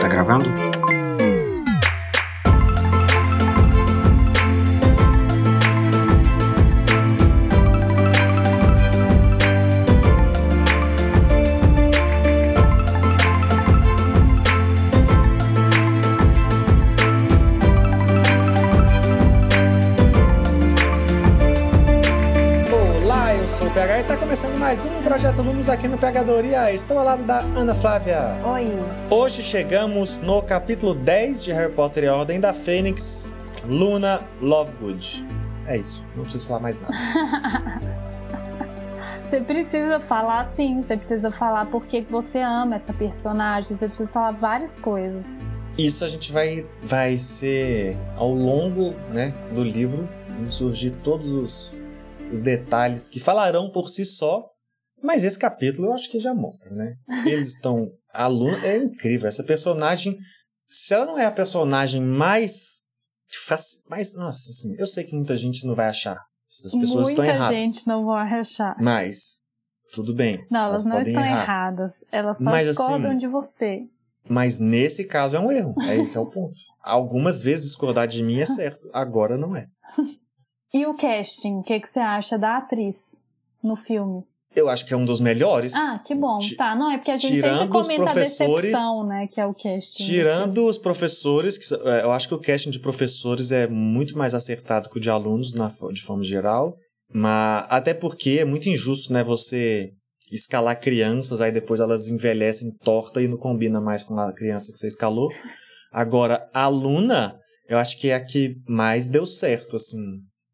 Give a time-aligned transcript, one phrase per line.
[0.00, 0.63] Tá gravando?
[24.74, 26.72] Mais um Projeto Lumos aqui no Pegadoria.
[26.72, 28.44] Estou ao lado da Ana Flávia.
[28.44, 28.72] Oi.
[29.08, 33.38] Hoje chegamos no capítulo 10 de Harry Potter e a Ordem da Fênix,
[33.68, 35.24] Luna Lovegood.
[35.68, 36.92] É isso, não preciso falar mais nada.
[39.24, 44.12] Você precisa falar sim, você precisa falar por que você ama essa personagem, você precisa
[44.12, 45.24] falar várias coisas.
[45.78, 51.80] Isso a gente vai, vai ser ao longo né, do livro, vão surgir todos os,
[52.30, 54.53] os detalhes que falarão por si só,
[55.04, 56.94] mas esse capítulo eu acho que já mostra, né?
[57.26, 57.86] Eles estão.
[58.12, 60.16] A Luna é incrível, essa personagem.
[60.66, 62.82] Se ela não é a personagem mais.
[63.88, 66.18] mais nossa, assim, eu sei que muita gente não vai achar.
[66.46, 67.66] As pessoas Muita estão erradas.
[67.66, 68.76] gente não vai achar.
[68.80, 69.40] Mas,
[69.92, 70.46] tudo bem.
[70.50, 71.42] Não, elas, não podem estão errar.
[71.42, 72.04] erradas.
[72.12, 73.88] Elas só Mas, discordam assim, de você.
[74.28, 75.74] Mas nesse caso é um erro.
[75.82, 76.54] É, esse é o ponto.
[76.82, 79.66] Algumas vezes discordar de mim é certo, agora não é.
[80.72, 83.22] E o casting, o que, que você acha da atriz
[83.62, 84.24] no filme?
[84.56, 85.74] Eu acho que é um dos melhores.
[85.74, 86.38] Ah, que bom.
[86.56, 89.40] Tá, não, é porque a gente tirando sempre os comenta professores- a decepção, né, que
[89.40, 90.04] é o casting.
[90.04, 94.34] Tirando os professores, que, é, eu acho que o casting de professores é muito mais
[94.34, 96.76] acertado que o de alunos, na, de forma geral.
[97.12, 99.22] Mas até porque é muito injusto, né?
[99.24, 99.90] Você
[100.32, 104.78] escalar crianças, aí depois elas envelhecem torta e não combina mais com a criança que
[104.78, 105.30] você escalou.
[105.92, 107.38] Agora, a aluna,
[107.68, 110.00] eu acho que é a que mais deu certo, assim.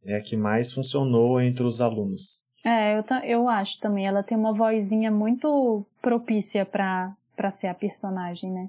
[0.05, 2.49] É a que mais funcionou entre os alunos.
[2.65, 4.07] É, eu, eu acho também.
[4.07, 8.69] Ela tem uma vozinha muito propícia pra, pra ser a personagem, né?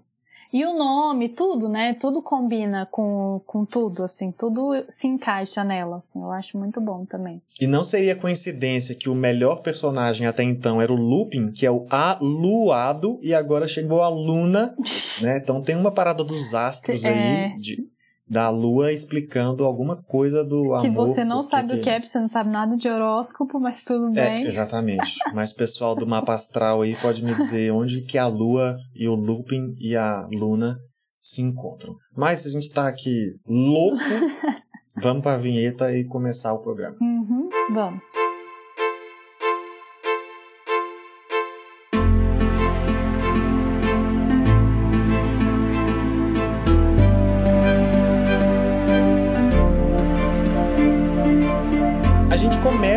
[0.53, 1.93] E o nome, tudo, né?
[1.93, 4.31] Tudo combina com, com tudo, assim.
[4.33, 6.19] Tudo se encaixa nela, assim.
[6.21, 7.41] Eu acho muito bom também.
[7.59, 11.71] E não seria coincidência que o melhor personagem até então era o Lupin, que é
[11.71, 14.75] o aluado, e agora chegou a Luna,
[15.21, 15.37] né?
[15.37, 17.09] Então tem uma parada dos astros É.
[17.09, 17.87] aí, de-
[18.31, 20.81] da lua explicando alguma coisa do amor.
[20.81, 23.83] que você não sabe o que é, porque você não sabe nada de horóscopo, mas
[23.83, 24.45] tudo É, bem.
[24.47, 25.15] exatamente.
[25.35, 29.15] Mas pessoal do mapa astral aí pode me dizer onde que a lua e o
[29.15, 30.77] Lupin e a Luna
[31.21, 31.93] se encontram.
[32.15, 33.97] Mas a gente tá aqui louco,
[35.01, 36.95] vamos pra vinheta e começar o programa.
[37.01, 38.05] Uhum, vamos.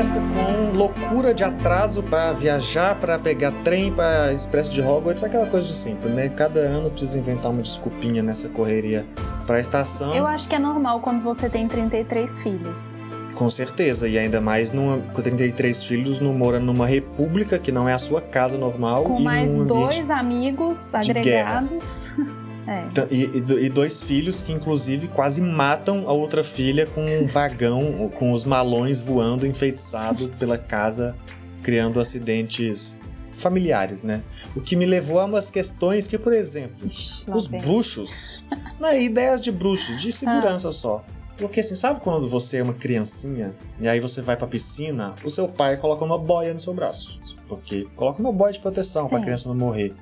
[0.05, 5.47] Começa com loucura de atraso para viajar, para pegar trem para Expresso de Hogwarts, aquela
[5.47, 6.29] coisa de sempre, né?
[6.29, 9.07] Cada ano precisa inventar uma desculpinha nessa correria
[9.47, 10.15] para a estação.
[10.15, 12.99] Eu acho que é normal quando você tem 33 filhos.
[13.35, 17.89] Com certeza, e ainda mais numa, com 33 filhos, não mora numa república que não
[17.89, 22.11] é a sua casa normal Com e mais dois amigos agregados.
[22.67, 22.87] É.
[22.91, 27.05] Então, E, e do- e dois filhos que, inclusive, quase matam a outra filha com
[27.05, 31.15] um vagão, com os malões voando enfeitiçado pela casa,
[31.63, 33.01] criando acidentes
[33.33, 34.23] familiares, né?
[34.55, 37.61] O que me levou a umas questões que, por exemplo, Ixi, os vem.
[37.61, 38.45] bruxos,
[38.79, 41.05] não é ideias de bruxos, de segurança só.
[41.37, 45.29] Porque assim, sabe quando você é uma criancinha e aí você vai pra piscina, o
[45.31, 47.21] seu pai coloca uma boia no seu braço.
[47.49, 49.25] Porque coloca uma boia de proteção pra Sim.
[49.25, 49.93] criança não morrer.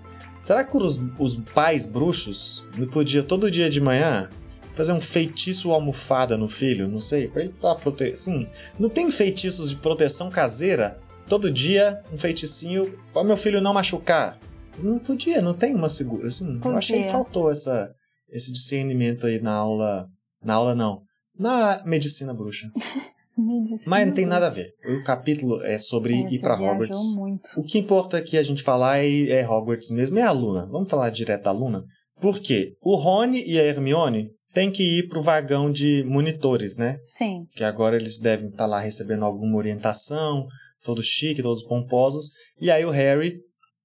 [0.42, 4.28] Será que os, os pais bruxos não podiam todo dia de manhã
[4.74, 6.88] fazer um feitiço almofada no filho?
[6.88, 8.16] Não sei, pra ele tá prote...
[8.16, 10.98] Sim, não tem feitiços de proteção caseira?
[11.28, 14.36] Todo dia um feiticinho pra meu filho não machucar?
[14.76, 16.26] Não podia, não tem uma segura.
[16.26, 17.88] Assim, eu achei que faltou essa,
[18.28, 20.08] esse discernimento aí na aula.
[20.42, 21.02] Na aula não.
[21.38, 22.68] Na medicina bruxa.
[23.38, 24.72] Medicina, Mas não tem nada a ver.
[24.84, 27.14] O capítulo é sobre É, ir viajou Hogwarts.
[27.14, 27.48] muito.
[27.56, 30.68] O que importa aqui a gente falar é, é Hogwarts mesmo, é a Luna.
[30.70, 31.82] Vamos falar direto da Luna?
[32.20, 36.98] Porque o Rony e a Hermione têm que ir pro vagão de monitores, né?
[37.06, 37.46] Sim.
[37.56, 40.46] Que agora eles devem estar lá recebendo alguma orientação,
[40.84, 42.30] todos chique, todos pomposos.
[42.60, 43.38] E aí o Harry,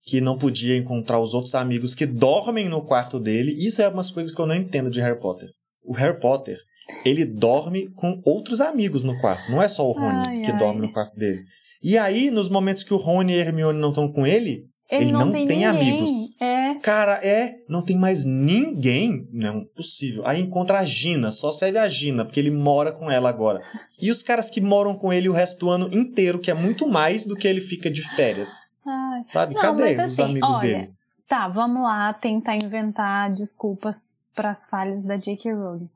[0.03, 4.11] que não podia encontrar os outros amigos que dormem no quarto dele, isso é umas
[4.11, 5.49] coisas que eu não entendo de Harry Potter.
[5.83, 6.57] O Harry Potter,
[7.05, 10.57] ele dorme com outros amigos no quarto, não é só o Rony Ai, que ai.
[10.57, 11.43] dorme no quarto dele.
[11.81, 15.03] E aí, nos momentos que o Rony e a Hermione não estão com ele, Ele,
[15.03, 16.35] Ele não, não tem, tem amigos.
[16.41, 16.75] É.
[16.81, 19.27] Cara, é, não tem mais ninguém.
[19.31, 20.25] Não, possível.
[20.25, 23.61] Aí encontra a Gina, só serve a Gina, porque ele mora com ela agora.
[24.01, 26.87] E os caras que moram com ele o resto do ano inteiro, que é muito
[26.87, 28.71] mais do que ele fica de férias.
[28.85, 29.23] Ai.
[29.27, 29.53] Sabe?
[29.55, 30.89] Não, Cadê mas os assim, amigos olha, dele?
[31.27, 35.51] Tá, vamos lá tentar inventar desculpas para as falhas da J.K.
[35.53, 35.89] Rowling.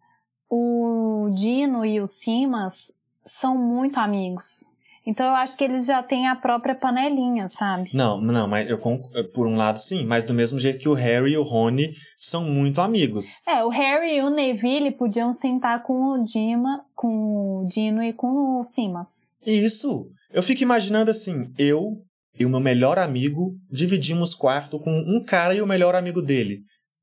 [0.53, 2.92] O Dino e o Simas
[3.25, 4.75] são muito amigos.
[5.07, 7.89] Então eu acho que eles já têm a própria panelinha, sabe?
[7.94, 9.01] Não, não, mas eu conc-
[9.33, 12.44] por um lado sim, mas do mesmo jeito que o Harry e o Rony são
[12.44, 13.39] muito amigos.
[13.48, 18.12] É, o Harry e o Neville podiam sentar com o Dima, com o Dino e
[18.13, 19.31] com o Simas.
[19.45, 20.06] Isso.
[20.31, 21.94] Eu fico imaginando assim, eu
[22.38, 26.59] e o meu melhor amigo dividimos quarto com um cara e o melhor amigo dele.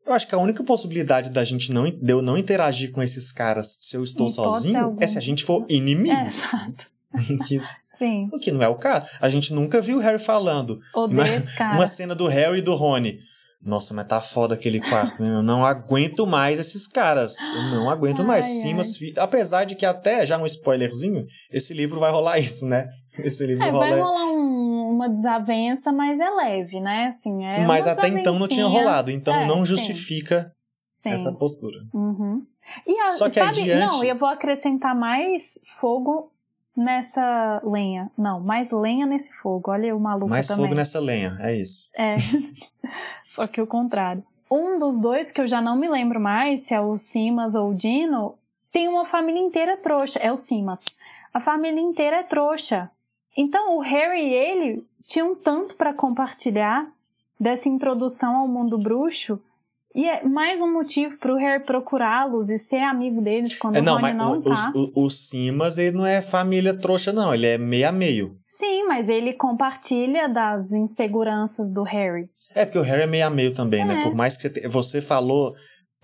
[0.09, 3.31] Eu acho que a única possibilidade da gente não, de eu não interagir com esses
[3.31, 5.05] caras se eu estou sozinho alguma.
[5.05, 6.17] é se a gente for inimigo.
[6.17, 6.87] É, exato.
[7.49, 8.29] Que- Sim.
[8.33, 9.07] o que não é o caso.
[9.21, 10.79] A gente nunca viu o Harry falando.
[10.95, 11.75] Odeio Uma- esse cara.
[11.75, 13.19] Uma cena do Harry e do Rony.
[13.63, 15.31] Nossa, mas tá foda aquele quarto, né?
[15.31, 17.37] Eu não aguento mais esses caras.
[17.51, 18.45] Eu não aguento mais.
[18.45, 22.67] Ai, Simas, fi- apesar de que até, já um spoilerzinho, esse livro vai rolar isso,
[22.67, 22.89] né?
[23.19, 23.89] Esse livro É, rola...
[23.91, 24.58] vai rolar um-
[24.99, 27.06] uma desavença, mas é leve, né?
[27.06, 30.53] Assim, é mas até então não tinha rolado, então É, não justifica
[30.91, 31.11] Sim.
[31.11, 31.79] essa postura.
[31.95, 32.45] Uhum.
[32.87, 36.31] E a, Só que sabe, adiante- não, eu vou acrescentar mais fogo
[36.77, 38.11] nessa lenha.
[38.17, 39.71] Não, mais lenha nesse fogo.
[39.71, 40.65] Olha o maluco Mais também.
[40.67, 41.91] fogo nessa lenha, é isso.
[41.97, 42.15] É.
[43.25, 44.23] Só que o contrário.
[44.50, 47.71] Um dos dois, que eu já não me lembro mais se é o Simas ou
[47.71, 48.35] o Dino,
[48.73, 50.19] tem uma família inteira trouxa.
[50.21, 50.97] É o Simas.
[51.35, 52.91] A família inteira é trouxa.
[53.38, 56.87] Então o Harry e ele tinham tanto para compartilhar
[57.40, 59.40] dessa introdução ao mundo bruxo.
[59.94, 63.82] E é mais um motivo pro Harry procurá-los e ser amigo deles quando É, o
[63.82, 64.73] não, Rony mas não o, tá.
[64.75, 67.32] o, o Simas, ele não é família trouxa, não.
[67.32, 68.37] Ele é meio a meio.
[68.46, 72.29] Sim, mas ele compartilha das inseguranças do Harry.
[72.55, 74.00] É, porque o Harry é meio a meio também, né?
[74.00, 74.02] É.
[74.02, 75.55] Por mais que você, te- você falou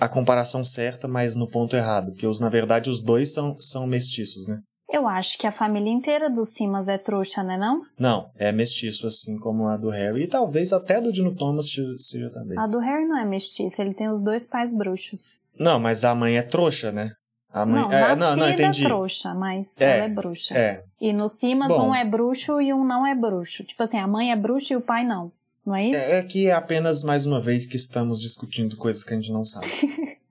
[0.00, 2.10] a comparação certa, mas no ponto errado.
[2.12, 4.58] Porque, os, na verdade, os dois são, são mestiços, né?
[4.94, 7.80] Eu acho que a família inteira do Simas é trouxa, né não?
[7.98, 10.22] Não, é mestiço, assim como a do Harry.
[10.22, 11.66] E talvez até do Dino Thomas
[11.98, 12.56] seja- também.
[12.58, 15.40] A do Harry não é mestiça, ele tem os dois pais bruxos.
[15.58, 17.12] Não, mas a mãe é trouxa, né?
[17.52, 17.82] A mãe...
[17.82, 18.82] não, é, não, não, entendi.
[18.84, 20.54] trouxa, mas É, ela é bruxa.
[20.56, 21.88] É, E no Simas Bom.
[21.90, 23.62] um é bruxo e um não é bruxo.
[23.64, 25.30] Tipo assim, a mãe é bruxa e o pai não.
[25.64, 26.00] Não é isso?
[26.12, 29.32] é, é que é apenas mais uma vez que estamos discutindo coisas que a gente
[29.32, 29.66] não sabe.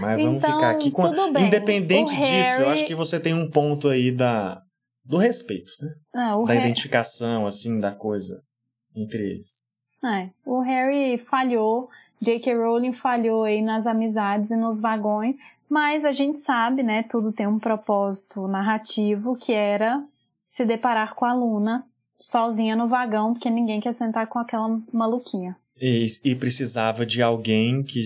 [0.00, 1.32] Mas vamos Então, ficar aqui com.
[1.32, 1.46] bem.
[1.46, 2.28] Independente O disso,
[2.60, 4.60] eu Harry- acho que você tem um ponto aí da
[5.04, 6.34] do respeito, né?
[6.34, 8.42] O da Harry- identificação, assim, da coisa
[8.94, 9.70] entre eles.
[10.04, 11.88] É, o Harry falhou,
[12.20, 12.54] J.K.
[12.56, 15.36] Rowling falhou aí nas amizades e nos vagões,
[15.68, 20.02] mas a gente sabe, né, tudo tem um propósito narrativo que era
[20.46, 21.84] se deparar com a Luna
[22.18, 25.56] sozinha no vagão, porque ninguém quer sentar com aquela maluquinha.
[25.80, 28.02] E, e precisava de alguém que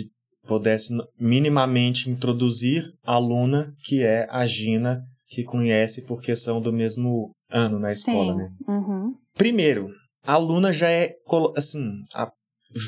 [0.51, 7.31] pudesse minimamente introduzir a Luna, que é a Gina, que conhece porque são do mesmo
[7.49, 8.39] ano na escola, Sim.
[8.39, 8.49] né?
[8.69, 9.15] Uhum.
[9.35, 9.89] Primeiro,
[10.25, 11.13] a Luna já é,
[11.57, 12.33] assim, a-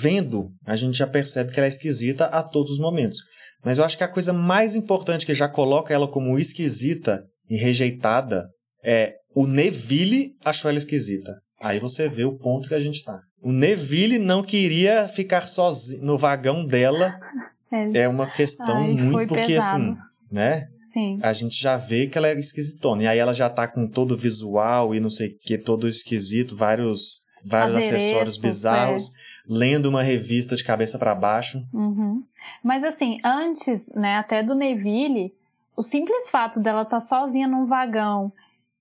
[0.02, 3.18] vendo, a gente já percebe que ela é esquisita a todos os momentos.
[3.64, 7.56] Mas eu acho que a coisa mais importante que já coloca ela como esquisita e
[7.56, 8.48] rejeitada
[8.84, 11.32] é o Neville achou ela esquisita.
[11.60, 13.20] Aí você vê o ponto que a gente tá.
[13.40, 17.14] O Neville não queria ficar sozinho no vagão dela.
[17.94, 19.82] É uma questão Ai, muito porque pesado.
[19.82, 19.98] assim,
[20.30, 20.68] né?
[20.92, 21.18] Sim.
[21.22, 23.04] a gente já vê que ela é esquisitona.
[23.04, 25.88] E aí ela já tá com todo o visual e não sei o que, todo
[25.88, 29.10] esquisito, vários, vários acessórios bizarros,
[29.48, 31.66] lendo uma revista de cabeça para baixo.
[31.72, 32.22] Uhum.
[32.62, 35.32] Mas assim, antes, né, até do Neville,
[35.74, 38.30] o simples fato dela estar sozinha num vagão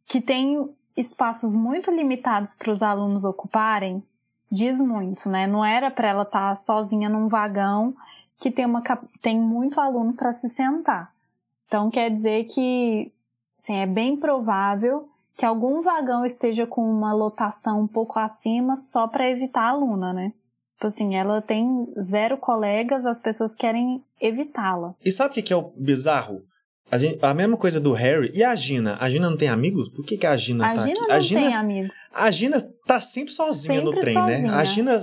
[0.05, 4.03] que tem espaços muito limitados para os alunos ocuparem,
[4.51, 5.47] diz muito, né?
[5.47, 7.95] Não era para ela estar sozinha num vagão
[8.41, 8.81] que tem, uma,
[9.21, 11.13] tem muito aluno para se sentar.
[11.67, 13.09] Então quer dizer que
[13.57, 15.07] assim, é bem provável
[15.37, 20.11] que algum vagão esteja com uma lotação um pouco acima só para evitar a aluna,
[20.11, 20.33] né?
[20.73, 24.95] Tipo assim, ela tem zero colegas, as pessoas querem evitá-la.
[25.05, 26.41] E sabe o que, é o bizarro?
[26.91, 28.97] A, gente- a mesma coisa do Harry e a Gina.
[28.99, 29.89] A Gina não tem amigos?
[29.89, 31.07] Por que, que a Gina A tá Gina aqui?
[31.07, 31.95] não a Gina, tem amigos.
[32.15, 34.21] a Gina tá sempre sozinha no Sempre trem, né?
[34.35, 34.53] sozinha.
[34.55, 34.99] A Gina.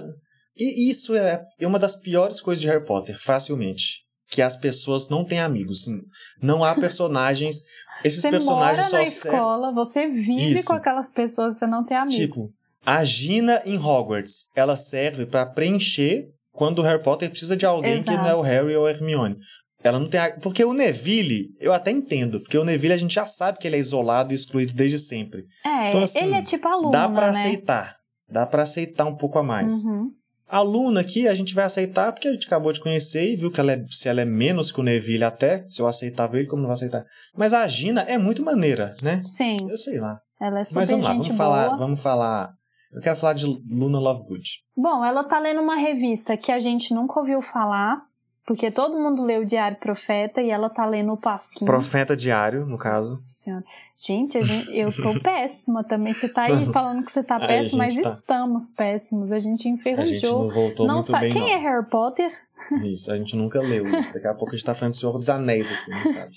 [0.59, 4.05] E isso é é uma das piores coisas de Harry Potter, facilmente.
[4.31, 5.85] Que as pessoas não têm amigos.
[5.85, 6.01] sim.
[6.43, 7.63] Não há personagens.
[8.05, 9.09] Esses Você personagens mora na só servem.
[9.09, 10.67] escola, você vive Isso.
[10.67, 12.17] com aquelas pessoas, você não tem amigos.
[12.17, 12.41] Tipo,
[12.87, 18.03] a Gina em Hogwarts, ela serve pra preencher quando o Harry Potter precisa de alguém
[18.05, 18.23] que Exato.
[18.25, 19.37] não é o Harry ou a Hermione.
[19.83, 20.21] Ela não tem.
[20.21, 23.67] a- Porque o Neville, eu até entendo, porque o Neville a gente já sabe que
[23.67, 25.45] ele é isolado e excluído desde sempre.
[25.67, 27.39] é, então, assim, ele é tipo aluno, Dá pra né?
[27.39, 27.97] aceitar.
[28.31, 29.73] dá para aceitar um pouco a mais.
[29.85, 30.11] Uhum.
[30.49, 33.51] A Luna aqui a gente vai aceitar porque a gente acabou de conhecer e viu
[33.51, 36.49] que ela é, se ela é menos que o Neville até, se eu aceitava ele,
[36.49, 37.05] como não vou aceitar.
[37.37, 39.23] Mas a Gina é muito maneira, né?
[39.25, 39.57] Sim.
[39.69, 40.19] Eu sei lá.
[40.41, 41.37] Ela é super Mas vamos lá, vamos boa.
[41.37, 42.53] falar, vamos falar.
[42.93, 44.49] Eu quero falar de Luna Lovegood.
[44.75, 48.01] Bom, ela tá lendo uma revista que a gente nunca ouviu falar,
[48.49, 51.67] porque todo mundo lê o Diário Profeta e ela tá lendo o Pasquim.
[51.67, 53.15] Profeta diário, no caso.
[53.15, 53.63] Senhora.
[53.95, 56.15] Gente, a gente- eu tô péssima também.
[56.15, 58.09] Você tá aí falando que você tá a péssima, mas tá.
[58.09, 59.33] estamos péssimos.
[59.33, 60.07] A gente A enferrujou.
[60.07, 61.49] gente não voltou não muito bem, quem não.
[61.49, 62.33] é Harry Potter?
[62.85, 64.13] Isso, a gente nunca leu isso.
[64.13, 66.33] Daqui a pouco a gente tá falando de Senhor dos Anéis aqui, não sabe?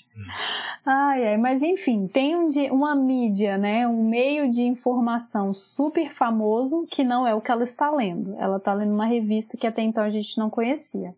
[0.85, 3.87] Ai, ai, mas enfim, tem um uma mídia, né?
[3.87, 8.35] Um meio de informação super famoso que não é o que ela está lendo.
[8.37, 11.13] Ela está lendo uma revista que até então a gente não conhecia.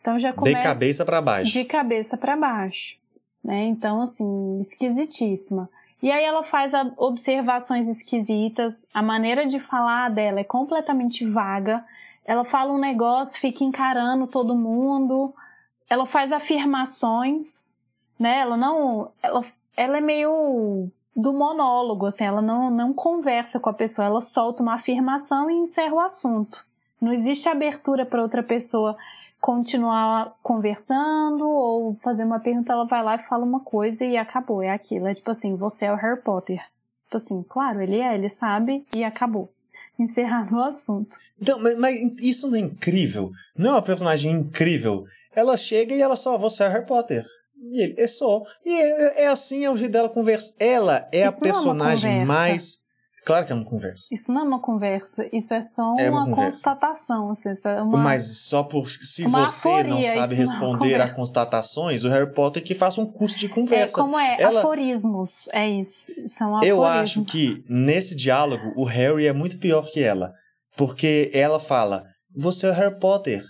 [0.00, 1.52] Então já De começa cabeça pra baixo.
[1.52, 2.96] de cabeça para baixo,
[3.44, 3.64] né?
[3.64, 5.68] Então assim, esquisitíssima.
[6.02, 11.84] E aí ela faz observações esquisitas, a maneira de falar dela é completamente vaga.
[12.24, 15.34] Ela fala um negócio, fica encarando todo mundo.
[15.90, 17.74] Ela faz afirmações,
[18.18, 18.38] né?
[18.38, 19.44] Ela não, ela,
[19.76, 24.62] ela é meio do monólogo, assim, ela não, não conversa com a pessoa, ela solta
[24.62, 26.64] uma afirmação e encerra o assunto.
[27.00, 28.96] Não existe abertura para outra pessoa
[29.40, 34.62] continuar conversando ou fazer uma pergunta, ela vai lá e fala uma coisa e acabou,
[34.62, 35.06] é aquilo.
[35.06, 36.60] É tipo assim, você é o Harry Potter.
[37.04, 39.50] Tipo assim, claro, ele é, ele sabe e acabou.
[39.98, 41.16] Encerrado o assunto.
[41.40, 43.30] Então, mas, mas isso não é incrível?
[43.56, 45.04] Não é uma personagem incrível?
[45.34, 47.24] Ela chega e ela só, você é Harry Potter.
[47.72, 48.42] E ele, é só.
[48.64, 50.56] E é, é assim, é o jeito dela conversar.
[50.58, 52.32] Ela é Isso a é uma personagem conversa.
[52.32, 52.84] mais.
[53.30, 54.14] Claro que é uma conversa.
[54.14, 56.50] Isso não é uma conversa, isso é só É uma uma, conversa.
[56.52, 57.30] constatação.
[57.30, 57.98] Assim, isso é uma...
[57.98, 62.04] Mas só por se Uma você não aforia, sabe isso não é responder a constatações,
[62.04, 63.96] o Harry Potter que faça um curso de É, conversa.
[64.00, 64.36] como é?
[64.40, 66.12] Ela- Aforismos, é isso.
[66.28, 66.66] São aforismos.
[66.68, 70.32] Eu acho que nesse diálogo o Harry é muito pior que ela.
[70.76, 73.42] Porque ela fala, você é o Harry Potter.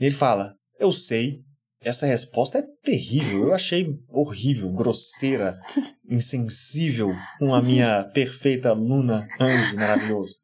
[0.00, 1.38] E ele fala, eu sei.
[1.82, 3.44] Essa resposta é terrível.
[3.44, 5.56] Eu achei horrível, grosseira,
[6.08, 10.34] insensível com a minha perfeita Luna Anjo maravilhoso.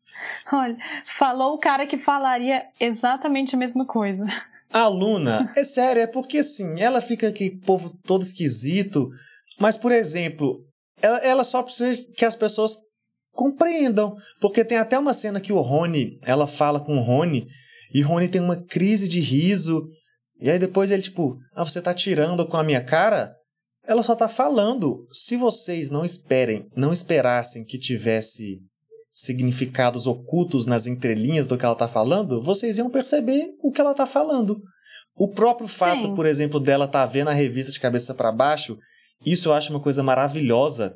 [0.53, 4.25] Olha, falou o cara que falaria exatamente a mesma coisa.
[4.73, 9.09] A Luna, é sério, é porque assim, ela fica aqui, povo todo esquisito.
[9.59, 10.65] Mas, por exemplo,
[11.01, 12.79] ela, ela só precisa que as pessoas
[13.33, 14.17] compreendam.
[14.41, 17.47] Porque tem até uma cena que o Rony, ela fala com o Rony,
[17.93, 19.87] e o Rony tem uma crise de riso.
[20.41, 23.35] E aí depois ele, tipo, ah, você tá tirando com a minha cara?
[23.87, 25.07] Ela só tá falando.
[25.11, 28.61] Se vocês não esperem, não esperassem que tivesse
[29.13, 33.95] significados ocultos nas entrelinhas do que ela tá falando, vocês iam perceber o que ela
[33.95, 34.61] tá falando.
[35.17, 36.15] O próprio fato, Sim.
[36.15, 38.77] por exemplo, dela tá vendo a revista de cabeça para baixo,
[39.25, 40.95] isso eu acho uma coisa maravilhosa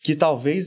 [0.00, 0.66] que talvez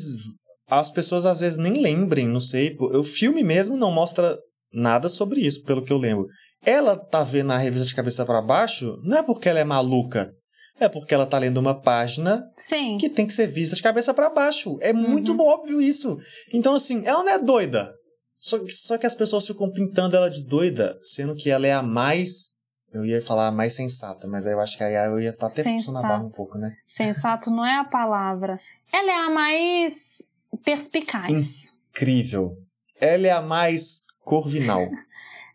[0.68, 2.76] as pessoas às vezes nem lembrem, não sei.
[2.80, 4.38] O filme mesmo não mostra
[4.72, 6.28] nada sobre isso, pelo que eu lembro.
[6.66, 10.34] Ela tá vendo a revista de cabeça para baixo, não é porque ela é maluca,
[10.80, 12.98] é porque ela tá lendo uma página Sim.
[12.98, 14.78] que tem que ser vista de cabeça para baixo.
[14.82, 16.18] É muito óbvio isso.
[16.54, 17.94] Então, assim, ela não é doida.
[18.39, 21.74] Só, que- só que as pessoas ficam pintando ela de doida, sendo que ela é
[21.74, 22.58] a mais.
[22.92, 25.48] Eu ia falar a mais sensata, mas aí eu acho que aí eu ia estar
[25.48, 26.74] até forçando a barra um pouco, né?
[26.88, 28.60] Sensato não é a palavra.
[28.92, 30.24] Ela é a mais
[30.63, 31.74] perspicaz.
[31.92, 32.56] Incrível.
[33.00, 34.80] Ela é a mais corvinal.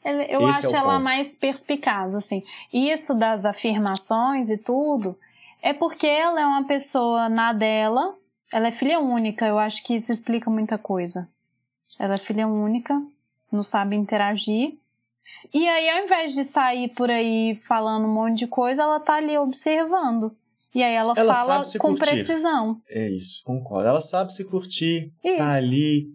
[0.05, 1.05] Eu Esse é acho o ela ponto.
[1.05, 2.43] mais perspicaz, assim.
[2.73, 5.19] Isso das afirmações e tudo
[5.63, 8.15] é porque ela é uma pessoa na dela.
[8.53, 9.47] Ela é filha única.
[9.47, 11.29] Eu acho que isso explica muita coisa.
[11.99, 13.01] Ela é filha única,
[13.51, 14.75] não sabe interagir.
[15.55, 19.15] E aí, ao invés de sair por aí falando um monte de coisa, ela tá
[19.15, 20.31] ali observando.
[20.75, 22.11] E aí ela, Ela fala com curtir.
[22.11, 22.79] precisão.
[22.91, 23.89] É isso, concordo.
[23.89, 25.37] Ela sabe se curtir, Isso.
[25.37, 26.09] tá ali.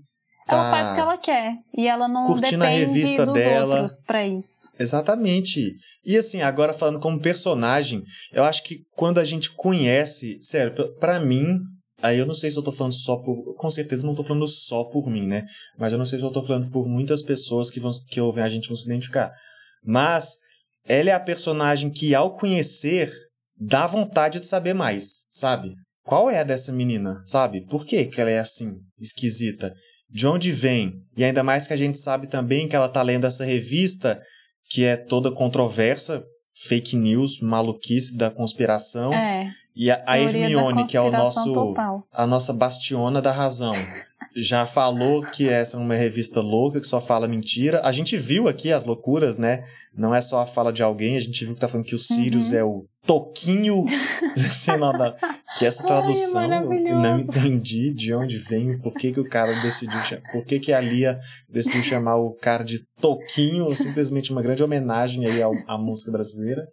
[0.52, 1.54] Ela tá- faz o que ela quer.
[1.78, 3.82] E ela não curtindo a depende revista dos dela.
[3.82, 4.70] outros pra isso.
[4.80, 5.74] Exatamente.
[6.06, 10.88] E assim, agora falando como personagem, eu acho que quando a gente conhece, sério, pra-
[11.00, 11.46] pra mim,
[12.02, 14.48] aí eu não sei se eu tô falando só por, com certeza não tô falando
[14.48, 15.46] só por mim, né?
[15.78, 18.44] Mas eu não sei se eu tô falando por muitas pessoas que vão que ouvem
[18.44, 19.32] a gente vão se identificar.
[19.84, 20.38] Mas
[20.88, 23.12] ela é a personagem que ao conhecer
[23.60, 25.74] dá vontade de saber mais, sabe?
[26.04, 27.66] Qual é a dessa menina, sabe?
[27.68, 29.72] Por que que ela é assim, esquisita?
[30.10, 31.00] De onde vem?
[31.16, 34.20] E ainda mais que a gente sabe também que ela tá lendo essa revista
[34.70, 36.24] que é toda controversa,
[36.68, 39.14] fake news, maluquice da conspiração.
[39.14, 39.50] É.
[39.76, 42.04] E a, a Hermione, que é o nosso total.
[42.12, 43.74] a nossa bastiona da razão.
[44.36, 47.82] Já falou que essa é uma revista louca, que só fala mentira.
[47.84, 49.64] A gente viu aqui as loucuras, né?
[49.96, 52.00] Não é só a fala de alguém, a gente viu que tá falando que o
[52.00, 52.58] Sirius Uhum.
[52.58, 53.86] é o Toquinho,
[54.36, 55.16] sei lá, da-
[55.58, 56.96] que essa Ai, tradução eu maravilhoso.
[57.02, 60.72] não entendi de onde vem, por que, que o cara decidiu chamar, por que, que
[60.74, 61.18] a Lia
[61.50, 66.68] decidiu chamar o cara de Toquinho, simplesmente uma grande homenagem aí ao- à música brasileira.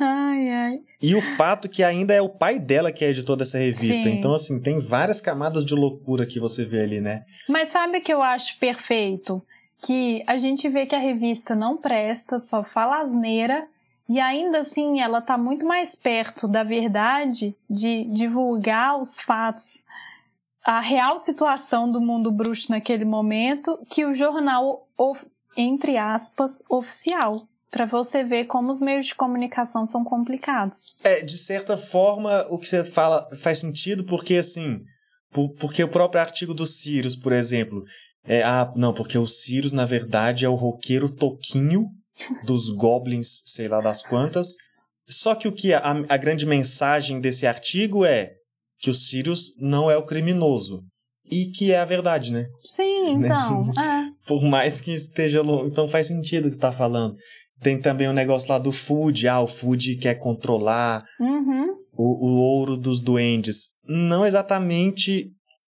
[0.00, 0.80] Ai, ai.
[1.00, 4.04] E o fato que ainda é o pai dela que é editor dessa revista.
[4.04, 4.16] Sim.
[4.16, 7.22] Então, assim, tem várias camadas de loucura que você vê ali, né?
[7.48, 9.42] Mas sabe o que eu acho perfeito?
[9.82, 13.66] Que a gente vê que a revista não presta, só fala asneira,
[14.08, 19.84] e ainda assim ela tá muito mais perto da verdade de divulgar os fatos,
[20.64, 24.86] a real situação do mundo bruxo naquele momento, que o jornal,
[25.56, 27.34] entre aspas, oficial.
[27.72, 30.96] Pra você ver como os meios de comunicação são complicados.
[31.02, 34.80] É, de certa forma, o que você fala faz sentido, porque assim.
[35.32, 37.82] por- porque o próprio artigo do Sirius, por exemplo.
[38.24, 41.86] É, ah, não, porque o Sirius, na verdade, é o roqueiro Toquinho
[42.44, 44.54] dos Goblins, sei lá das quantas.
[45.08, 48.30] Só que o que a, a grande mensagem desse artigo é
[48.78, 50.82] que o Sirius não é o criminoso.
[51.30, 52.44] E que é a verdade, né?
[52.64, 53.62] Sim, então.
[53.80, 54.04] é.
[54.28, 55.70] Por mais que esteja longe.
[55.70, 57.14] Então faz sentido o que você está falando.
[57.62, 59.28] Tem também o negócio lá do Food.
[59.28, 61.68] Ah, o Food quer controlar Uhum.
[61.96, 63.70] o, o ouro dos duendes.
[63.86, 65.30] Não exatamente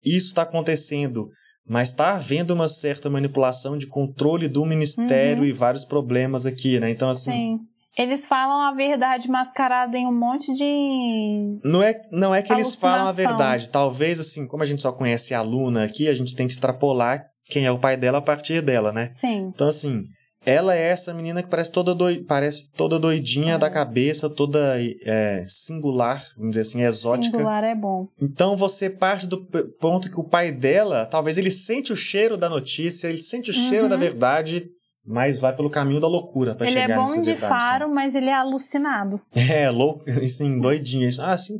[0.04, 1.28] isso está acontecendo,
[1.68, 5.48] mas está havendo uma certa manipulação de controle do ministério Uhum.
[5.48, 6.90] e vários problemas aqui, né?
[6.90, 7.58] Então, assim, Sim.
[7.98, 11.58] Eles falam a verdade mascarada em um monte de.
[11.62, 13.68] não é, não é que eles falam a verdade.
[13.68, 17.22] Talvez, assim, como a gente só conhece a aluna aqui, a gente tem que extrapolar
[17.50, 19.08] quem é o pai dela a partir dela, né?
[19.10, 19.50] Sim.
[19.54, 20.04] Então, assim,
[20.44, 22.22] ela é essa menina que parece toda, doi...
[22.24, 23.74] parece toda doidinha da Parece.
[23.74, 27.36] cabeça, toda é, singular, vamos dizer assim, exótica.
[27.36, 28.06] Singular é bom.
[28.20, 29.44] Então você parte do
[29.80, 33.52] ponto que o pai dela, talvez ele sente o cheiro da notícia, ele sente o
[33.52, 33.90] cheiro Uhum.
[33.90, 34.66] da verdade,
[35.06, 38.34] mas vai pelo caminho da loucura ele chegar é bom de faro, mas ele é
[38.34, 39.20] alucinado.
[39.34, 39.52] sabe?
[39.52, 41.08] É, louco, assim, doidinho.
[41.20, 41.54] Ah, assim,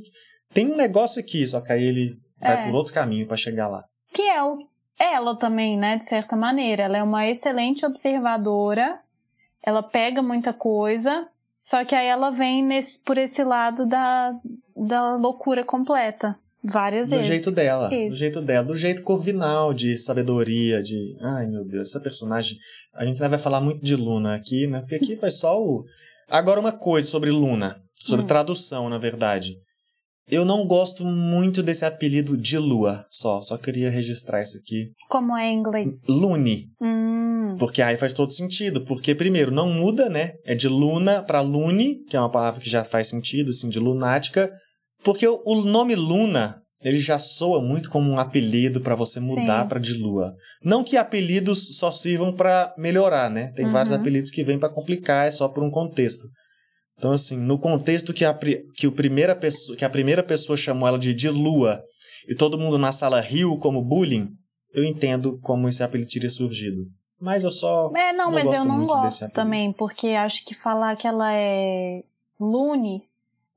[0.52, 2.66] tem um negócio aqui, só que aí ele vai É.
[2.66, 3.82] por outro caminho pra chegar lá.
[4.14, 4.58] Que é o.
[5.02, 5.97] Ela também, né?
[5.97, 6.85] De certa maneira.
[6.85, 9.00] Ela é uma excelente observadora.
[9.64, 11.26] Ela pega muita coisa.
[11.56, 14.35] Só que aí ela vem nesse, por esse lado da,
[14.76, 16.37] da loucura completa.
[16.64, 17.26] Várias Do vezes.
[17.26, 18.18] jeito dela, do Isso.
[18.18, 21.16] jeito dela, do jeito corvinal, de sabedoria, de.
[21.21, 22.56] Ai meu Deus, essa personagem.
[22.94, 24.78] A gente vai falar muito de Luna aqui, né?
[24.80, 25.84] Porque aqui foi só o.
[26.30, 28.28] Agora, uma coisa sobre Luna, sobre Hum.
[28.28, 29.56] tradução, na verdade.
[30.30, 33.41] Eu não gosto muito desse apelido de Lua, só.
[33.41, 34.91] Só queria registrar isso aqui.
[35.08, 35.95] Como é em inglês?
[36.08, 36.67] Lune.
[36.80, 37.56] Hum.
[37.58, 38.82] Porque aí faz todo sentido.
[38.85, 40.32] Porque, primeiro, não muda, né?
[40.47, 43.78] É de Luna pra Lune, que é uma palavra que já faz sentido, assim, de
[43.78, 44.50] lunática.
[45.04, 49.80] Porque o, nome Luna, ele já soa muito como um apelido pra você mudar pra
[49.80, 50.32] de Lua.
[50.65, 53.52] Não que apelidos só sirvam pra melhorar, né?
[53.56, 53.99] Tem vários Uhum.
[54.00, 56.23] apelidos que vêm pra complicar, é só por um contexto.
[57.02, 60.88] Então, assim, no contexto que a, que o primeira pessoa, que a primeira pessoa chamou
[60.88, 61.82] ela de de Lua
[62.28, 64.28] e todo mundo na sala riu como bullying,
[64.73, 66.86] eu entendo como esse apelido teria surgido.
[67.21, 67.91] Mas eu só.
[67.97, 71.34] É, não, Não mas gosto eu não gosto também, porque acho que falar que ela
[71.34, 72.04] é
[72.38, 73.02] Lune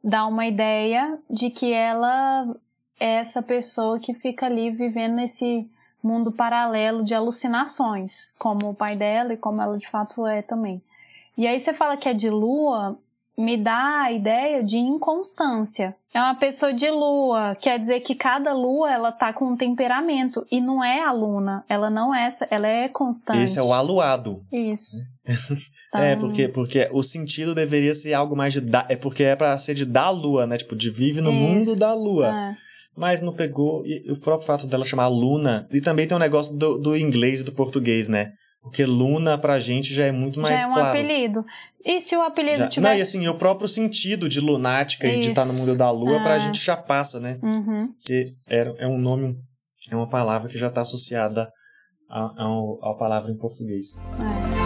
[0.03, 2.51] dá uma ideia de que ela
[2.99, 5.69] é essa pessoa que fica ali vivendo nesse
[6.01, 10.81] mundo paralelo de alucinações, como o pai dela e como ela de fato é também.
[11.38, 12.97] E aí você fala que é de lua,
[13.38, 15.95] me dá a ideia de inconstância.
[16.13, 20.45] É uma pessoa de lua, quer dizer que cada lua ela tá com um temperamento
[20.50, 23.39] e não é a luna, ela não é essa, ela é constante.
[23.39, 24.41] Esse é o aluado.
[24.52, 24.98] Isso.
[25.93, 28.60] É, Então, porque, porque o sentido deveria ser algo mais de.
[28.60, 30.58] Da, é porque é pra ser de da lua, né?
[30.58, 31.39] Tipo, de vive no Isso.
[31.39, 32.28] mundo da lua.
[32.28, 32.54] é.
[32.98, 33.86] Mas não pegou.
[33.86, 35.67] E o próprio fato dela chamar Luna.
[35.71, 38.32] E também tem um negócio do, do inglês e do português, né?
[38.65, 40.89] Porque Luna pra gente já é muito mais já é um claro.
[40.89, 41.45] apelido.
[41.84, 45.19] E se o apelido Já- Não, e assim, o próprio sentido de lunática e de
[45.19, 45.30] Isso.
[45.30, 46.39] estar no mundo da lua, pra É.
[46.39, 47.39] gente já passa, né?
[47.43, 47.80] Uhum.
[47.93, 49.36] Porque é, é um nome,
[49.91, 51.47] é uma palavra que já está associada
[52.10, 54.01] à palavra em português.
[54.62, 54.64] é.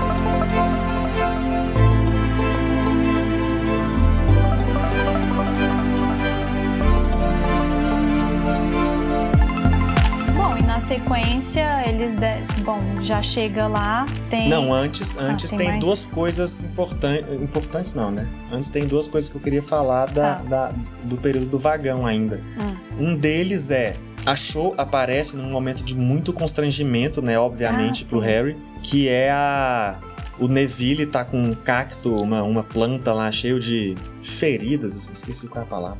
[10.89, 12.15] Sequência eles.
[12.15, 12.61] De...
[12.63, 14.49] Bom, já chega lá, tem.
[14.49, 15.79] Não, antes, antes tem tem, mais?
[15.79, 17.31] duas coisas importantes.
[17.35, 18.27] Importantes não, né?
[18.51, 20.43] Antes tem duas coisas que eu queria falar da, Tá.
[20.43, 20.71] da-
[21.03, 22.41] do período do vagão ainda.
[22.57, 22.75] Hum.
[23.11, 23.95] Um deles é.
[24.25, 27.37] A Show aparece num momento de muito constrangimento, né?
[27.39, 28.19] Obviamente, Ah, pro.
[28.19, 28.57] Harry.
[28.81, 29.99] Que é a.
[30.39, 35.47] O Neville tá com um cacto, uma, uma planta lá cheio de feridas, assim, esqueci
[35.47, 35.99] qual é a palavra.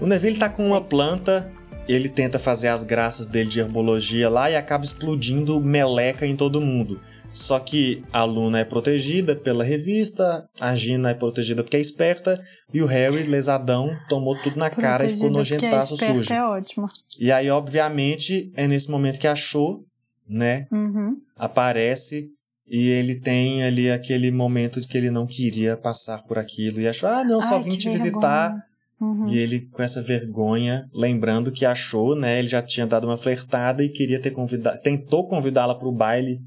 [0.00, 1.50] O Neville tá com uma planta
[1.88, 6.60] ele tenta fazer as graças dele de herbologia lá e acaba explodindo meleca em todo
[6.60, 7.00] mundo.
[7.32, 12.38] Só que a Luna é protegida pela revista, a Gina é protegida porque é esperta,
[12.72, 16.32] e o Harry, lesadão, tomou tudo na cara e ficou nojentaço é sujo.
[16.32, 16.86] É ótimo.
[17.18, 19.80] E aí, obviamente, é nesse momento que achou,
[20.28, 20.66] né?
[20.70, 21.16] Uhum.
[21.34, 22.28] Aparece
[22.68, 26.88] e ele tem ali aquele momento de que ele não queria passar por aquilo e
[26.88, 28.54] achou, ah, não, só Ai, vim te visitar.
[29.02, 29.26] Uhum.
[29.26, 32.38] E ele, com essa vergonha, lembrando que achou, né?
[32.38, 34.80] Ele já tinha dado uma flertada e queria ter convidado.
[34.80, 36.38] Tentou convidá-la para o baile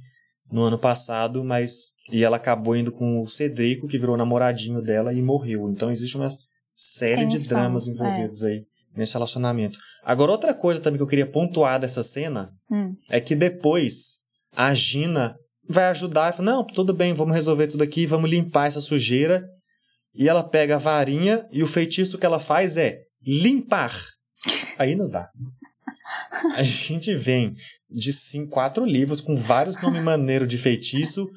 [0.49, 1.91] no ano passado, mas.
[2.13, 5.69] E ela acabou indo com o Cedrico, que virou namoradinho dela, e morreu.
[5.69, 6.29] Então existe uma
[6.71, 8.63] série de Tensão, dramas envolvidos aí
[8.95, 9.77] nesse relacionamento.
[10.05, 12.93] Agora, outra coisa também que eu queria pontuar dessa cena Hum.
[13.09, 14.21] é que depois
[14.55, 15.35] a Gina
[15.67, 19.45] vai ajudar e fala: Não, tudo bem, vamos resolver tudo aqui, vamos limpar essa sujeira.
[20.15, 23.93] E ela pega a varinha e o feitiço que ela faz é limpar.
[24.77, 25.29] Aí não dá.
[26.55, 27.53] A gente vem
[27.89, 31.27] de cinco, quatro livros com vários nomes maneiros de feitiço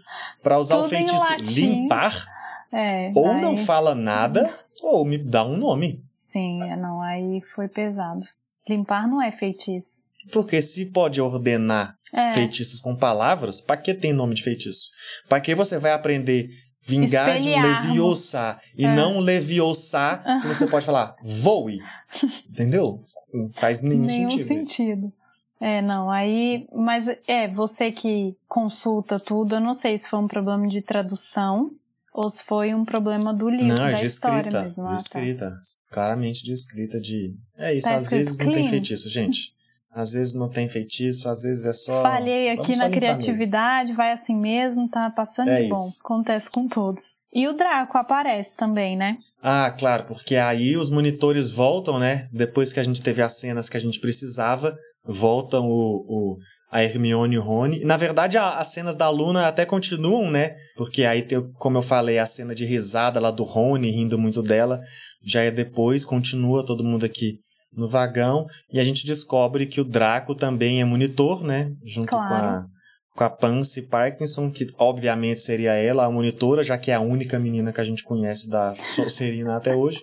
[0.42, 2.26] para usar o Tudo em feitiço limpar.
[2.72, 6.04] É, Ou aí- não fala nada, ou me dá um nome.
[6.14, 8.20] Sim, é, não, aí foi pesado.
[8.68, 10.04] Limpar não é feitiço.
[10.30, 14.90] Porque se pode ordenar É, feitiços com palavras, pra que tem nome de feitiço?
[15.28, 16.48] Pra que você vai aprender
[16.80, 18.94] vingar de leviosa e É.
[18.94, 21.80] não leviosa se você pode falar voe?
[22.48, 23.02] Entendeu?
[23.32, 24.38] Não faz nenhum, nenhum sentido.
[24.60, 24.68] isso.
[24.74, 25.12] sentido.
[25.60, 26.66] É, não, aí.
[26.72, 31.70] Mas é, você que consulta tudo, eu não sei se foi um problema de tradução
[32.14, 34.62] ou se foi um problema do livro, Não, é de história escrita.
[34.64, 34.84] mesmo.
[34.84, 35.00] Ah, de tá.
[35.00, 35.56] escrita.
[35.90, 37.36] Claramente de escrita de.
[37.56, 38.68] É isso, Tá às vezes não tem clean.
[38.68, 39.52] feitiço, gente.
[39.90, 42.02] Às vezes não tem feitiço, às vezes é só.
[42.02, 42.92] Falhei aqui só na limpar mesmo.
[43.00, 45.74] criatividade, vai assim mesmo, tá passando É de bom.
[45.74, 46.00] isso.
[46.04, 47.22] Acontece com todos.
[47.32, 49.16] E o Draco aparece também, né?
[49.42, 52.28] Ah, claro, porque aí os monitores voltam, né?
[52.32, 56.38] Depois que a gente teve as cenas que a gente precisava, voltam o, o-
[56.70, 57.80] a Hermione e o Rony.
[57.82, 60.54] Na verdade, a- as cenas da Luna até continuam, né?
[60.76, 64.42] Porque aí tem, como eu falei, a cena de risada lá do Rony, rindo muito
[64.42, 64.78] dela,
[65.24, 67.38] já é depois, continua todo mundo aqui
[67.72, 71.72] no vagão, e a gente descobre que o Draco também é monitor, né?
[71.84, 72.28] Junto Claro.
[72.28, 72.78] com a
[73.18, 77.36] com a Pansy Parkinson, que obviamente seria ela a monitora, já que é a única
[77.36, 80.00] menina que a gente conhece da Sonserina até hoje.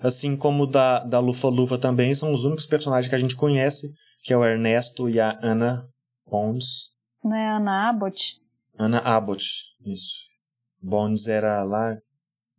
[0.00, 3.90] Assim como da, da Lufa Lufa também, são os únicos personagens que a gente conhece,
[4.22, 5.88] que é o Ernesto e a Anna
[6.30, 6.90] Bones.
[7.24, 8.34] Não é Ana Abbott?
[8.78, 9.42] Anna Abbott,
[9.86, 10.26] isso.
[10.82, 11.96] Bones era lá,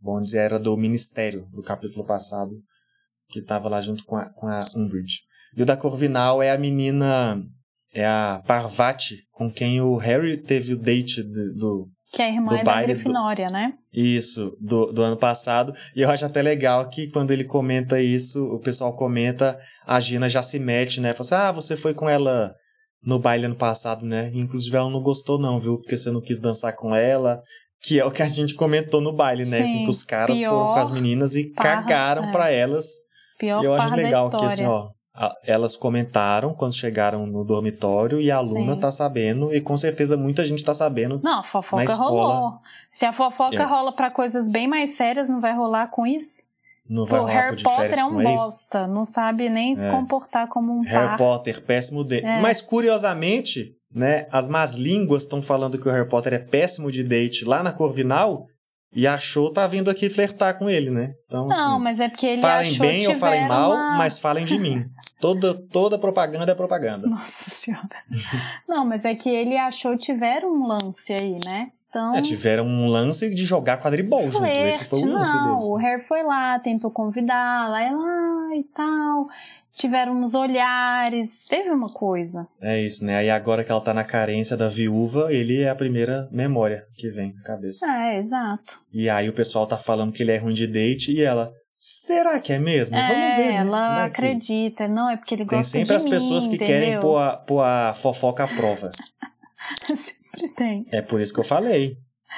[0.02, 2.50] Bones era do Ministério, do capítulo passado,
[3.30, 5.22] que estava lá junto com a, com a Umbridge.
[5.56, 7.42] E o da Corvinal é a menina,
[7.94, 12.30] é a Parvati, com quem o Harry teve o date do, do Que é a
[12.30, 13.74] irmã Do é da baile do- Grifinória, né?
[13.94, 15.74] isso, do, do ano passado.
[15.96, 20.30] E eu acho até legal que quando ele comenta isso, o pessoal comenta, a Gina
[20.30, 21.14] já se mete, né?
[21.14, 22.54] Fala assim, ah, você foi com ela
[23.04, 24.30] no baile ano passado, né?
[24.34, 25.78] Inclusive ela não gostou não, viu?
[25.78, 27.42] Porque você não quis dançar com ela.
[27.82, 29.62] Que é o que a gente comentou no baile, né?
[29.62, 32.32] Assim, Sim, que os caras foram com as meninas e parra, cagaram é.
[32.32, 32.86] pra elas.
[33.38, 34.90] Pior eu acho legal que assim, ó,
[35.44, 38.80] elas comentaram quando chegaram no dormitório e a aluna Sim.
[38.80, 41.20] tá sabendo, e com certeza muita gente tá sabendo.
[41.24, 42.54] Não, a fofoca escola- rolou.
[42.90, 43.66] Se a fofoca É.
[43.66, 46.44] rola pra coisas bem mais sérias, não vai rolar com isso?
[46.90, 48.30] Não vai Pô, rolar pro Harry de Potter é um ex.
[48.42, 49.92] bosta, não sabe nem se É.
[49.92, 51.18] comportar como um Harry par.
[51.18, 52.26] Potter, péssimo date.
[52.26, 52.40] É.
[52.40, 57.04] Mas curiosamente, né, as más línguas estão falando que o Harry Potter é péssimo de
[57.04, 58.46] date lá na Corvinal
[58.94, 61.14] e a Show tá vindo aqui flertar com ele, né?
[61.28, 64.20] Então, Não, assim, mas é porque ele falem achou bem ou falem mal, uma- mas
[64.20, 64.86] falem de mim.
[65.20, 67.08] Toda, toda propaganda é propaganda.
[67.08, 67.90] Nossa senhora.
[68.70, 71.70] não, mas é que ele achou tiveram um lance aí, né?
[71.90, 74.46] Então, É, tiveram um lance de jogar quadribol junto.
[74.46, 75.70] Esse foi o flerte, lance não, deles.
[75.70, 75.84] o né?
[75.90, 79.28] Harry foi lá, tentou convidá-la, ela ah, e tal.
[79.76, 82.48] Tiveram uns olhares, teve uma coisa.
[82.60, 83.18] É isso, né?
[83.18, 87.10] Aí agora que ela tá na carência da viúva, ele é a primeira memória que
[87.10, 87.86] vem na cabeça.
[87.92, 88.80] É, exato.
[88.92, 91.52] E aí o pessoal tá falando que ele é ruim de date e ela.
[91.76, 92.98] Será que é mesmo?
[92.98, 93.44] Vamos é, ver.
[93.46, 93.56] né?
[93.58, 94.88] ela que- acredita.
[94.88, 97.02] Não, é porque ele Tem gosta sempre de as pessoas mim, que querem entendeu?
[97.02, 98.90] pôr a, pôr a fofoca à prova.
[99.86, 100.88] sempre tem.
[100.92, 101.98] É por isso que eu falei.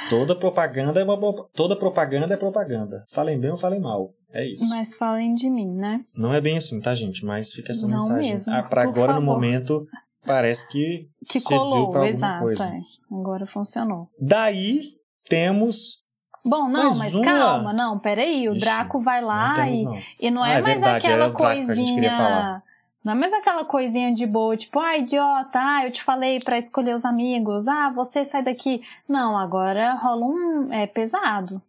[0.09, 1.17] Toda propaganda é uma
[1.53, 3.03] toda propaganda é propaganda.
[3.09, 4.13] Falem bem ou falem mal.
[4.33, 4.67] É isso.
[4.69, 6.01] Mas falem de mim, né?
[6.15, 7.25] Não é bem assim, tá, gente?
[7.25, 8.33] Mas fica essa Não mensagem.
[8.33, 9.33] mesmo, ah, pra agora, no favor.
[9.35, 9.87] momento,
[10.25, 11.07] parece que.
[11.27, 12.41] Que Serviu colou, pra alguma exato.
[12.41, 12.63] coisa.
[12.75, 12.79] é.
[13.11, 14.07] Agora funcionou.
[14.19, 14.81] Daí
[15.27, 16.03] temos.
[16.45, 17.25] Bom, não, Mais mas uma?
[17.25, 18.47] calma, não, peraí.
[18.47, 20.01] O Ixi, Draco vai lá não temos, e, não.
[20.19, 22.11] e não é, Ah, é mais verdade, era aquela o Draco que a gente queria
[22.11, 22.29] falar.
[22.41, 22.63] coisinha.
[23.03, 26.57] Não é mais aquela coisinha de boa, tipo, ah, idiota, ah, eu te falei pra
[26.57, 28.81] escolher os amigos, ah, você sai daqui.
[29.07, 30.71] Não, agora rola um.
[30.73, 31.61] É pesado.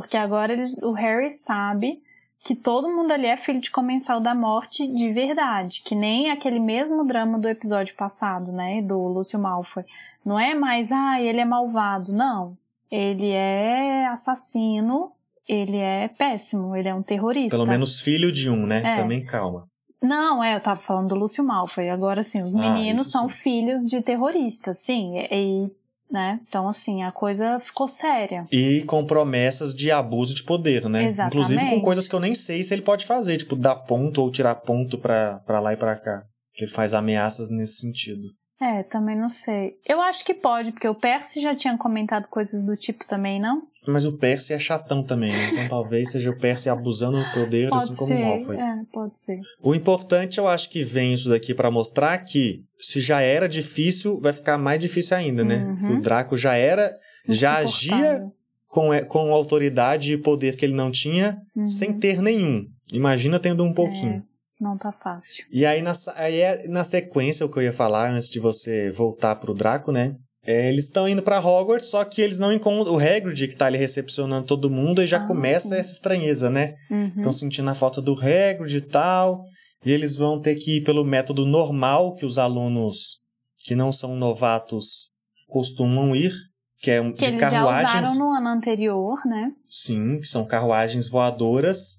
[0.00, 2.00] Porque agora ele- o Harry sabe
[2.44, 6.60] que todo mundo ali é filho de comensal da morte de verdade, que nem aquele
[6.60, 9.84] mesmo drama do episódio passado, né, do Lúcio Malfoy.
[10.24, 12.56] Não é mais, ah, ele é malvado, não.
[12.90, 15.10] Ele é assassino,
[15.48, 17.56] ele é péssimo, ele é um terrorista.
[17.56, 18.82] Pelo menos filho de um, né?
[18.84, 18.94] É.
[18.94, 19.66] Também calma.
[20.00, 21.90] Não, é, eu tava falando do Lúcio Malfoy.
[21.90, 23.34] Agora, sim, os ah, meninos são sim.
[23.34, 25.18] filhos de terroristas, sim.
[25.18, 25.68] E,
[26.10, 26.40] né?
[26.48, 28.46] Então, assim, a coisa ficou séria.
[28.50, 31.08] E com promessas de abuso de poder, né?
[31.08, 31.34] Exatamente.
[31.34, 34.30] Inclusive com coisas que eu nem sei se ele pode fazer, tipo, dar ponto ou
[34.30, 36.22] tirar ponto pra, pra lá e pra cá.
[36.54, 38.22] Que ele faz ameaças nesse sentido.
[38.60, 39.74] É, também não sei.
[39.86, 43.62] Eu acho que pode, porque o Percy já tinha comentado coisas do tipo também, não?
[43.88, 45.50] Mas o Percy é chatão também, né?
[45.52, 48.56] Então talvez seja o Percy abusando do poder, pode assim ser, como o Malfoy.
[48.56, 49.40] É, pode ser.
[49.62, 54.20] O importante, eu acho que vem isso daqui para mostrar que se já era difícil,
[54.20, 55.64] vai ficar mais difícil ainda, né?
[55.64, 55.96] Uhum.
[55.96, 56.94] O Draco já era,
[57.26, 58.26] já agia
[58.66, 61.68] com, com autoridade e poder que ele não tinha, uhum.
[61.68, 62.66] sem ter nenhum.
[62.92, 64.22] Imagina tendo um pouquinho.
[64.24, 64.28] É.
[64.60, 65.44] Não tá fácil.
[65.52, 68.90] E aí na, aí é na sequência o que eu ia falar antes de você
[68.90, 70.16] voltar pro Draco, né?
[70.48, 73.66] É, eles estão indo para Hogwarts, só que eles não encontram o Hagrid que tá
[73.66, 75.76] ali recepcionando todo mundo e já ah, começa sim.
[75.76, 76.74] essa estranheza, né?
[76.90, 77.12] Uhum.
[77.14, 79.44] Estão sentindo a falta do Hagrid e tal,
[79.84, 83.20] e eles vão ter que ir pelo método normal que os alunos
[83.58, 85.10] que não são novatos
[85.48, 86.32] costumam ir,
[86.80, 87.92] que é que de eles carruagens.
[87.92, 89.52] Já usaram no ano anterior, né?
[89.66, 91.98] Sim, que são carruagens voadoras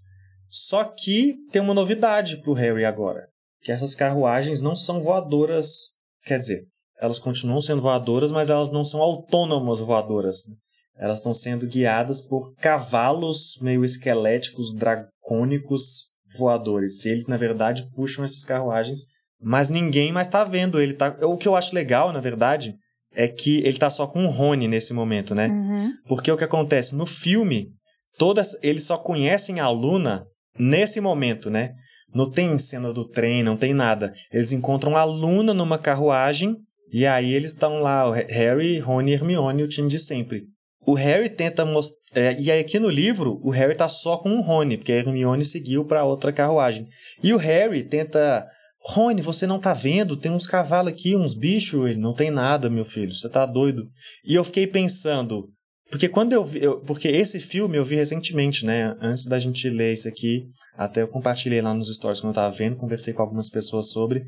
[0.50, 3.30] só que tem uma novidade para o Harry agora,
[3.62, 5.92] que essas carruagens não são voadoras,
[6.26, 6.66] quer dizer,
[7.00, 10.48] elas continuam sendo voadoras, mas elas não são autônomas voadoras.
[10.48, 10.56] Né?
[10.98, 17.06] Elas estão sendo guiadas por cavalos meio esqueléticos, dracônicos voadores.
[17.06, 19.06] E eles, na verdade, puxam essas carruagens,
[19.42, 20.80] mas ninguém mais está vendo.
[20.80, 21.16] Ele tá...
[21.22, 22.76] O que eu acho legal, na verdade,
[23.14, 25.48] é que ele está só com o Rony nesse momento, né?
[25.48, 25.94] Uhum.
[26.08, 27.70] Porque o que acontece no filme,
[28.18, 30.24] todas eles só conhecem a Luna
[30.58, 31.72] nesse momento, né?
[32.14, 34.12] Não tem cena do trem, não tem nada.
[34.32, 36.56] Eles encontram a Luna numa carruagem
[36.92, 40.44] e aí eles estão lá, o Harry, Rony e Hermione, o time de sempre.
[40.86, 42.00] O Harry tenta mostrar.
[42.16, 44.96] É, e aí aqui no livro, o Harry tá só com o Rony, porque a
[44.96, 46.88] Hermione seguiu para outra carruagem.
[47.24, 48.48] E o Harry tenta.
[48.82, 50.16] Rony, você não tá vendo?
[50.16, 51.90] Tem uns cavalos aqui, uns bichos.
[51.90, 53.88] Ele não tem nada, meu filho, você tá doido.
[54.26, 55.50] E eu fiquei pensando,
[55.90, 56.64] porque quando eu vi.
[56.64, 58.96] Eu, porque esse filme eu vi recentemente, né?
[59.02, 60.44] Antes da gente ler isso aqui.
[60.78, 64.24] Até eu compartilhei lá nos stories quando eu tava vendo, conversei com algumas pessoas sobre.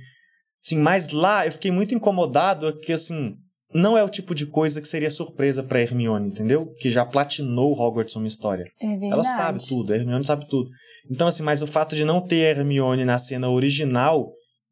[0.62, 3.36] Sim, mas lá eu fiquei muito incomodado que, assim,
[3.74, 6.72] não é o tipo de coisa que seria surpresa pra Hermione, entendeu?
[6.80, 8.66] Que já platinou Hogwarts uma história.
[8.80, 9.12] É verdade.
[9.14, 10.70] Ela sabe tudo, a Hermione sabe tudo.
[11.10, 14.28] Então, assim, mas o fato de não ter Hermione na cena original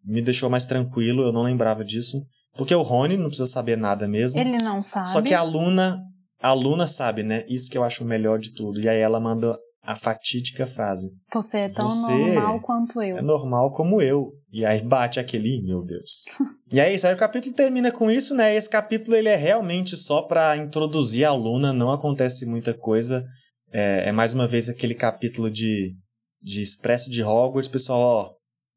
[0.06, 2.22] me deixou mais tranquilo, eu não lembrava disso.
[2.56, 4.40] Porque o Rony não precisa saber nada mesmo.
[4.40, 5.10] Ele não sabe.
[5.10, 6.00] Só que a Luna
[6.42, 7.46] a Luna sabe, né?
[7.50, 8.80] Isso que eu acho o melhor de tudo.
[8.80, 11.10] E aí ela manda a fatídica frase.
[11.34, 13.18] Você é tão Você normal quanto eu.
[13.18, 14.32] É normal como eu.
[14.52, 16.26] E aí bate aquele, meu Deus.
[16.72, 18.56] e é isso, aí o capítulo termina com isso, né?
[18.56, 23.24] Esse capítulo ele é realmente só para introduzir a Luna, não acontece muita coisa.
[23.72, 25.94] É, é, mais uma vez aquele capítulo de,
[26.42, 28.32] de Expresso de Hogwarts, pessoal, ó,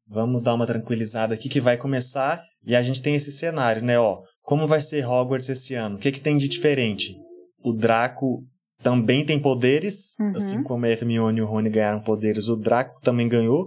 [0.07, 3.97] vamos dar uma tranquilizada aqui que vai começar e a gente tem esse cenário, né,
[3.97, 5.95] ó, como vai ser Hogwarts esse ano?
[5.95, 7.17] O que, que tem de diferente?
[7.63, 8.43] o Draco
[8.81, 10.33] também tem poderes, uhum.
[10.35, 13.65] assim como a Hermione e o Rony ganharam poderes, o Draco também ganhou,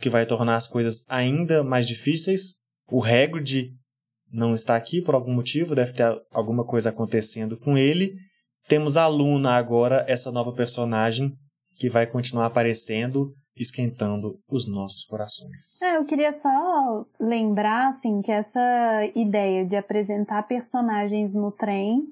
[0.00, 2.54] que vai tornar as coisas ainda mais difíceis.
[2.90, 3.70] O Hagrid
[4.32, 8.12] não está aqui por algum motivo, deve ter alguma coisa acontecendo com ele.
[8.68, 11.32] Temos a Luna agora, essa nova personagem
[11.76, 15.80] que vai continuar aparecendo, esquentando os nossos corações.
[15.82, 18.60] É, eu queria só lembrar assim que essa
[19.14, 22.02] ideia de apresentar personagens no trem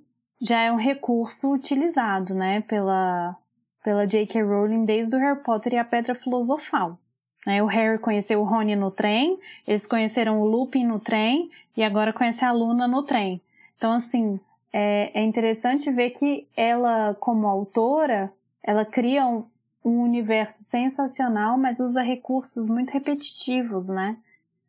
[0.40, 3.36] já é um recurso utilizado, né, pela,
[3.82, 4.42] pela J.K.
[4.42, 6.98] Rowling desde o Harry Potter e a Pedra Filosofal.
[7.46, 7.62] Né?
[7.62, 12.12] O Harry conheceu o Rony no trem, eles conheceram o Lupin no trem e agora
[12.12, 13.40] conhece a Luna no trem.
[13.76, 14.40] Então, assim,
[14.72, 19.44] é, é interessante ver que ela, como autora, ela cria um,
[19.84, 24.16] um universo sensacional, mas usa recursos muito repetitivos, né?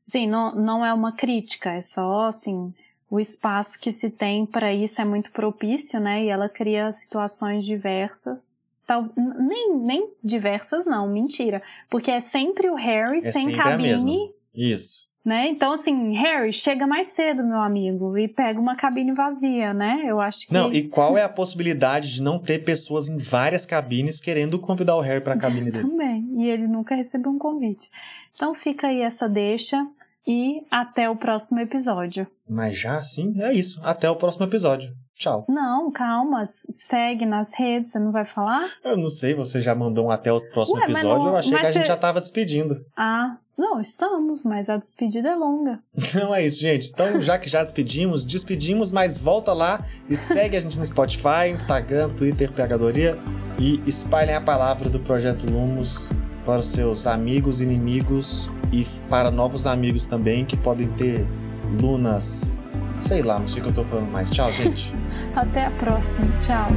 [0.06, 2.74] Sim, não, não é uma crítica, é só, assim,
[3.10, 6.24] o espaço que se tem para isso é muito propício, né?
[6.24, 8.52] E ela cria situações diversas.
[8.90, 11.62] Tal, nem, nem diversas, não, mentira.
[11.92, 14.34] Porque é sempre o Harry é sem cabine.
[14.52, 15.08] Isso.
[15.24, 15.48] Né?
[15.50, 20.06] Então, assim, Harry, chega mais cedo, meu amigo, e pega uma cabine vazia, né?
[20.08, 20.54] Eu acho que.
[20.56, 24.96] Não, e qual é a possibilidade de não ter pessoas em várias cabines querendo convidar
[24.96, 25.96] o Harry para a cabine deles?
[25.96, 26.28] Também.
[26.40, 27.92] E ele nunca recebeu um convite.
[28.32, 29.86] Então fica aí essa deixa.
[30.28, 32.28] E até o próximo episódio.
[32.48, 33.80] Mas já sim, é isso.
[33.84, 34.92] Até o próximo episódio.
[35.16, 35.46] Tchau.
[35.50, 36.44] Não, calma.
[36.46, 38.62] Segue nas redes, você não vai falar?
[38.86, 41.24] Eu não sei, você já mandou um até o próximo Ué, episódio.
[41.26, 42.76] não- eu achei que a gente você- já tava despedindo.
[42.96, 45.80] Ah, não, estamos, mas a despedida é longa.
[45.98, 46.90] Então é isso, gente.
[46.90, 51.50] Então, já que já despedimos, despedimos, mas volta lá e segue a gente no Spotify,
[51.52, 53.18] Instagram, Twitter, Pegadoria
[53.60, 56.14] e espalhem a palavra do Projeto Lumos
[56.46, 61.28] para os seus amigos, inimigos e para novos amigos também que podem ter
[61.82, 62.60] lunas.
[63.02, 64.30] Sei lá, não sei o que eu tô falando mais.
[64.30, 64.96] Tchau, gente.
[65.36, 66.28] Até a próxima.
[66.40, 66.70] Tchau.